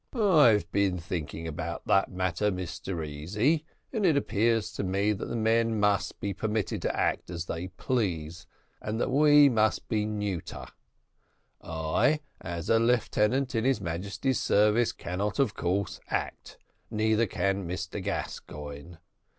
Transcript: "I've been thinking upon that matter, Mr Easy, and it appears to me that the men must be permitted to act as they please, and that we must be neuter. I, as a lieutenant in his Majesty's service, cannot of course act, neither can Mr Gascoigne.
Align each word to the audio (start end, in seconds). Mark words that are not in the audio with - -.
"I've 0.15 0.71
been 0.71 0.97
thinking 0.97 1.47
upon 1.47 1.81
that 1.85 2.09
matter, 2.09 2.49
Mr 2.51 3.05
Easy, 3.05 3.63
and 3.93 4.03
it 4.03 4.17
appears 4.17 4.71
to 4.71 4.83
me 4.83 5.13
that 5.13 5.27
the 5.27 5.35
men 5.35 5.79
must 5.79 6.19
be 6.19 6.33
permitted 6.33 6.81
to 6.81 6.99
act 6.99 7.29
as 7.29 7.45
they 7.45 7.67
please, 7.67 8.47
and 8.81 8.99
that 8.99 9.11
we 9.11 9.47
must 9.47 9.87
be 9.89 10.07
neuter. 10.07 10.65
I, 11.61 12.19
as 12.39 12.67
a 12.67 12.79
lieutenant 12.79 13.53
in 13.53 13.63
his 13.63 13.79
Majesty's 13.79 14.39
service, 14.41 14.91
cannot 14.91 15.37
of 15.37 15.53
course 15.53 15.99
act, 16.07 16.57
neither 16.89 17.27
can 17.27 17.67
Mr 17.67 18.01
Gascoigne. 18.01 18.95